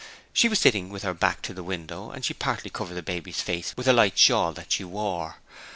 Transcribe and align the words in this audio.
She 0.33 0.49
was 0.49 0.57
sitting 0.57 0.89
with 0.89 1.03
her 1.03 1.13
back 1.13 1.43
to 1.43 1.53
the 1.53 1.61
window 1.61 2.09
and 2.09 2.25
she 2.25 2.33
partly 2.33 2.71
covered 2.71 2.95
the 2.95 3.03
baby's 3.03 3.41
face 3.41 3.71
with 3.77 3.87
a 3.87 3.93
light 3.93 4.17
shawl 4.17 4.51
that 4.53 4.71
she 4.71 4.83
wore. 4.83 5.35